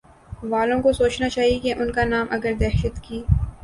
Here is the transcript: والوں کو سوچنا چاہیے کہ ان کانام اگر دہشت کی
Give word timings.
والوں 0.43 0.81
کو 0.81 0.93
سوچنا 0.93 1.29
چاہیے 1.29 1.59
کہ 1.59 1.73
ان 1.75 1.91
کانام 1.91 2.27
اگر 2.31 2.53
دہشت 2.59 3.03
کی 3.03 3.23